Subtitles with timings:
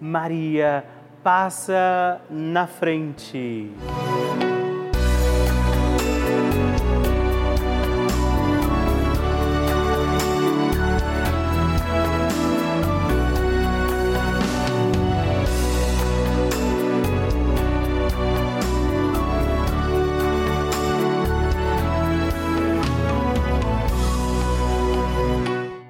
[0.00, 0.84] Maria
[1.22, 3.70] passa na frente.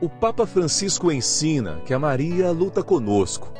[0.01, 3.60] O Papa Francisco ensina que a Maria luta conosco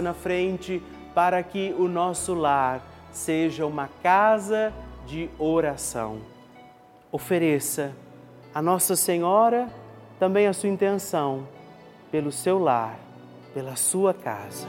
[0.00, 0.80] na frente
[1.14, 4.72] para que o nosso lar seja uma casa
[5.04, 6.20] de oração.
[7.10, 7.92] Ofereça
[8.54, 9.68] a Nossa Senhora
[10.18, 11.48] também a sua intenção
[12.10, 12.98] pelo seu lar,
[13.52, 14.68] pela sua casa.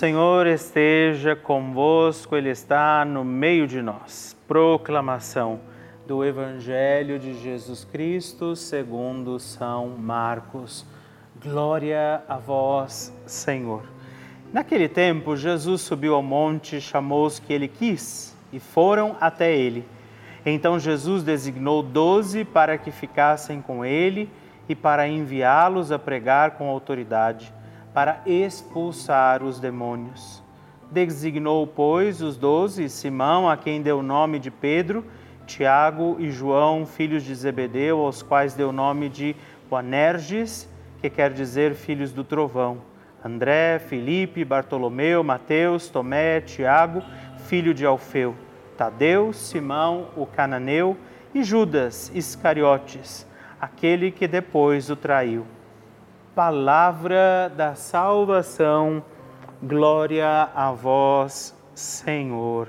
[0.00, 4.34] Senhor esteja convosco, Ele está no meio de nós.
[4.48, 5.60] Proclamação
[6.06, 10.86] do Evangelho de Jesus Cristo segundo São Marcos.
[11.44, 13.82] Glória a vós, Senhor.
[14.50, 19.86] Naquele tempo, Jesus subiu ao monte, chamou os que ele quis e foram até ele.
[20.46, 24.30] Então Jesus designou doze para que ficassem com ele
[24.66, 27.52] e para enviá-los a pregar com autoridade
[27.92, 30.42] para expulsar os demônios.
[30.90, 35.04] Designou, pois, os doze, Simão, a quem deu o nome de Pedro,
[35.46, 39.34] Tiago e João, filhos de Zebedeu, aos quais deu o nome de
[39.68, 40.68] Boanerges,
[41.00, 42.78] que quer dizer filhos do trovão,
[43.24, 47.02] André, Felipe, Bartolomeu, Mateus, Tomé, Tiago,
[47.46, 48.34] filho de Alfeu,
[48.76, 50.96] Tadeu, Simão, o cananeu
[51.34, 53.26] e Judas Iscariotes,
[53.60, 55.46] aquele que depois o traiu
[56.40, 59.04] palavra da salvação.
[59.62, 62.68] Glória a vós, Senhor.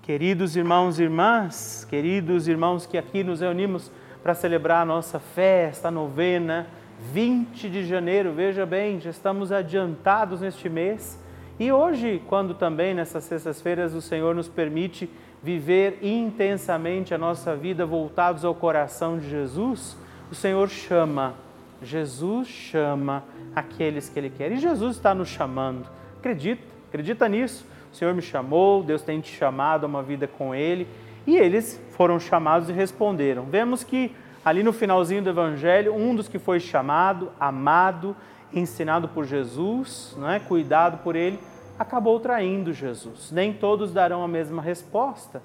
[0.00, 5.88] Queridos irmãos e irmãs, queridos irmãos que aqui nos reunimos para celebrar a nossa festa,
[5.88, 6.68] a novena,
[7.12, 11.22] 20 de janeiro, veja bem, já estamos adiantados neste mês.
[11.60, 15.10] E hoje, quando também nessas sextas-feiras o Senhor nos permite
[15.42, 19.98] viver intensamente a nossa vida voltados ao coração de Jesus,
[20.30, 21.44] o Senhor chama
[21.86, 23.24] Jesus chama
[23.54, 24.52] aqueles que Ele quer.
[24.52, 25.88] E Jesus está nos chamando.
[26.18, 27.66] Acredita, acredita nisso.
[27.92, 30.86] O Senhor me chamou, Deus tem te chamado a uma vida com Ele.
[31.26, 33.44] E eles foram chamados e responderam.
[33.44, 34.14] Vemos que
[34.44, 38.14] ali no finalzinho do Evangelho, um dos que foi chamado, amado,
[38.52, 40.38] ensinado por Jesus, não é?
[40.38, 41.38] cuidado por Ele,
[41.78, 43.30] acabou traindo Jesus.
[43.32, 45.42] Nem todos darão a mesma resposta.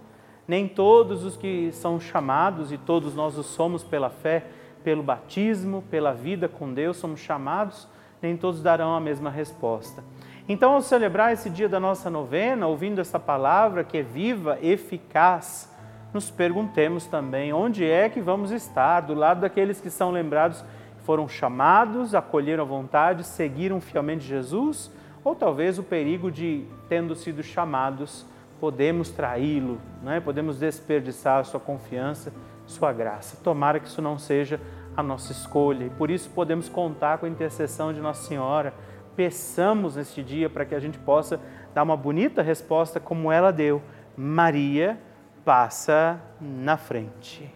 [0.47, 4.45] Nem todos os que são chamados, e todos nós o somos pela fé,
[4.83, 7.87] pelo batismo, pela vida com Deus, somos chamados,
[8.21, 10.03] nem todos darão a mesma resposta.
[10.47, 15.71] Então, ao celebrar esse dia da nossa novena, ouvindo essa palavra que é viva, eficaz,
[16.13, 20.63] nos perguntemos também onde é que vamos estar, do lado daqueles que são lembrados,
[21.03, 24.91] foram chamados, acolheram a vontade, seguiram fielmente Jesus,
[25.23, 28.25] ou talvez o perigo de, tendo sido chamados,
[28.59, 30.19] podemos traí-lo, né?
[30.19, 32.31] podemos desperdiçar a sua confiança,
[32.71, 33.37] sua graça.
[33.43, 34.59] Tomara que isso não seja
[34.95, 38.73] a nossa escolha e por isso podemos contar com a intercessão de Nossa Senhora.
[39.15, 41.39] Peçamos neste dia para que a gente possa
[41.73, 43.81] dar uma bonita resposta como ela deu.
[44.15, 44.99] Maria
[45.43, 47.53] passa na frente.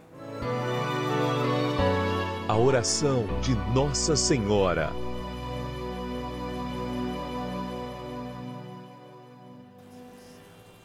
[2.47, 5.04] A oração de Nossa Senhora.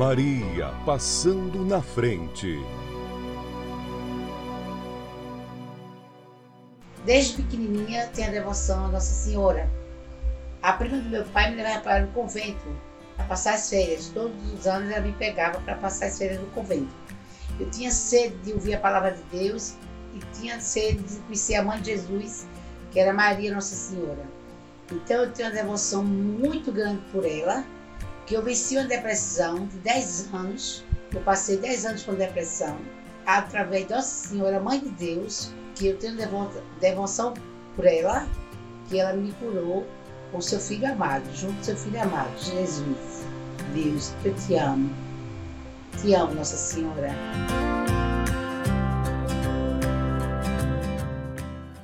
[0.00, 2.58] Maria passando na frente.
[7.04, 9.70] Desde pequenininha tenho a devoção a Nossa Senhora.
[10.62, 12.64] A prima do meu pai me levava para o convento
[13.14, 14.08] para passar as férias.
[14.14, 16.94] Todos os anos ela me pegava para passar as férias no convento.
[17.58, 19.74] Eu tinha sede de ouvir a palavra de Deus
[20.14, 22.46] e tinha sede de conhecer a mãe de Jesus,
[22.90, 24.24] que era Maria Nossa Senhora.
[24.90, 27.66] Então eu tenho uma devoção muito grande por ela
[28.30, 30.84] que eu venci uma depressão de 10 anos.
[31.12, 32.78] Eu passei 10 anos com depressão,
[33.26, 36.16] através de Nossa Senhora, Mãe de Deus, que eu tenho
[36.80, 37.34] devoção
[37.74, 38.28] por ela,
[38.88, 39.84] que ela me curou
[40.30, 43.24] com seu filho amado, junto com seu filho amado, Jesus.
[43.74, 44.88] Deus, eu te amo.
[46.00, 47.10] Te amo, Nossa Senhora.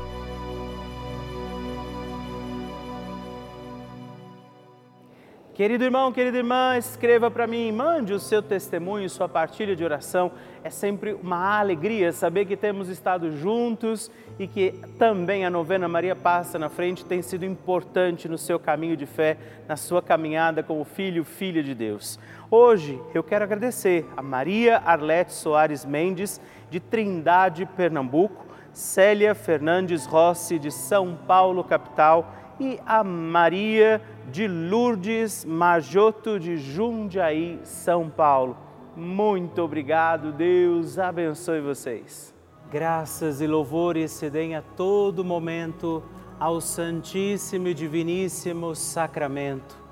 [5.54, 10.32] Querido irmão, querida irmã, escreva para mim, mande o seu testemunho, sua partilha de oração.
[10.64, 16.16] É sempre uma alegria saber que temos estado juntos e que também a novena Maria
[16.16, 19.36] Passa na Frente tem sido importante no seu caminho de fé,
[19.68, 22.18] na sua caminhada como filho, filha de Deus.
[22.50, 30.58] Hoje eu quero agradecer a Maria Arlete Soares Mendes, de Trindade, Pernambuco, Célia Fernandes Rossi,
[30.58, 38.56] de São Paulo, capital, e a Maria de Lourdes Majoto, de Jundiaí, São Paulo.
[38.96, 42.34] Muito obrigado, Deus abençoe vocês.
[42.70, 46.02] Graças e louvores se deem a todo momento
[46.38, 49.84] ao Santíssimo e Diviníssimo Sacramento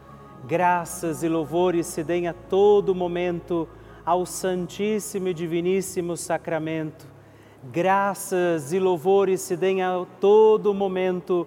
[0.45, 3.69] graças e louvores se deem a todo momento
[4.05, 7.07] ao Santíssimo e Diviníssimo Sacramento.
[7.71, 11.47] Graças e louvores se deem a todo momento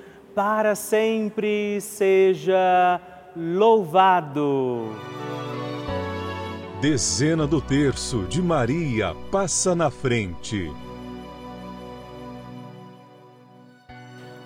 [0.35, 2.99] para sempre seja
[3.35, 4.89] louvado.
[6.81, 10.71] Dezena do terço de Maria passa na frente.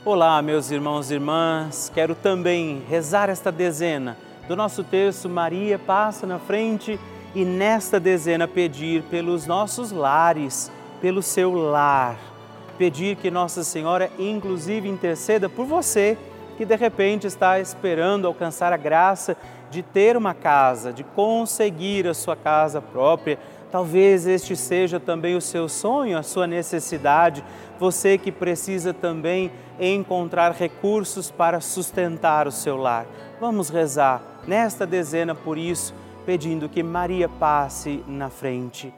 [0.04, 4.18] Olá, meus irmãos e irmãs, quero também rezar esta dezena
[4.48, 7.00] do nosso terço Maria passa na frente
[7.34, 10.72] e nesta dezena pedir pelos nossos lares,
[11.02, 12.35] pelo seu lar.
[12.78, 16.18] Pedir que Nossa Senhora, inclusive, interceda por você
[16.58, 19.36] que de repente está esperando alcançar a graça
[19.70, 23.38] de ter uma casa, de conseguir a sua casa própria.
[23.72, 27.44] Talvez este seja também o seu sonho, a sua necessidade.
[27.78, 33.06] Você que precisa também encontrar recursos para sustentar o seu lar.
[33.40, 35.94] Vamos rezar nesta dezena por isso,
[36.26, 38.94] pedindo que Maria passe na frente.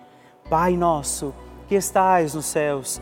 [0.47, 1.33] Pai nosso,
[1.67, 3.01] que estais nos céus,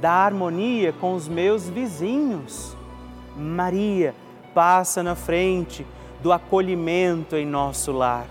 [0.00, 2.76] da harmonia com os meus vizinhos.
[3.36, 4.14] Maria,
[4.54, 5.86] passa na frente
[6.22, 8.26] do acolhimento em nosso lar.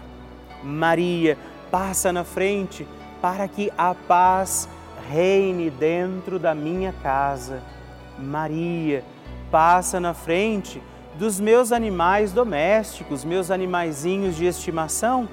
[0.64, 1.38] Maria,
[1.72, 2.88] passa na frente
[3.22, 4.68] para que a paz
[5.10, 7.62] reine dentro da minha casa.
[8.18, 9.04] Maria,
[9.50, 10.82] passa na frente
[11.18, 15.28] dos meus animais domésticos, meus animaizinhos de estimação,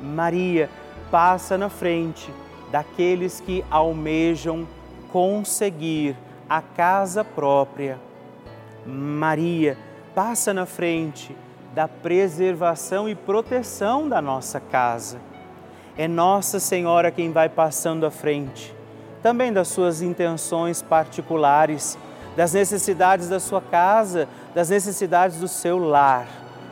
[0.00, 0.68] Maria
[1.10, 2.32] passa na frente
[2.70, 4.66] daqueles que almejam
[5.12, 6.16] conseguir
[6.48, 7.98] a casa própria.
[8.86, 9.76] Maria
[10.14, 11.36] passa na frente
[11.74, 15.18] da preservação e proteção da nossa casa.
[15.96, 18.74] É Nossa Senhora quem vai passando à frente,
[19.22, 21.98] também das suas intenções particulares
[22.38, 26.28] das necessidades da sua casa, das necessidades do seu lar.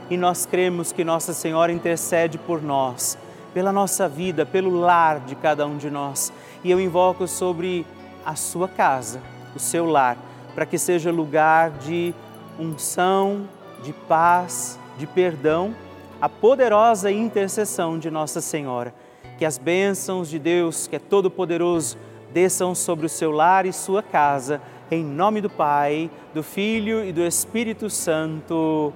[0.09, 3.19] E nós cremos que Nossa Senhora intercede por nós,
[3.53, 6.33] pela nossa vida, pelo lar de cada um de nós.
[6.63, 7.85] E eu invoco sobre
[8.27, 9.23] a sua casa,
[9.55, 10.19] o seu lar,
[10.55, 12.13] para que seja lugar de
[12.59, 13.49] unção,
[13.83, 15.75] de paz, de perdão,
[16.21, 18.93] a poderosa intercessão de Nossa Senhora.
[19.39, 21.97] Que as bênçãos de Deus, que é todo-poderoso,
[22.33, 24.61] desçam sobre o seu lar e sua casa
[24.91, 28.93] em nome do Pai, do Filho e do Espírito Santo.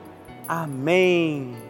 [0.47, 1.70] Amém.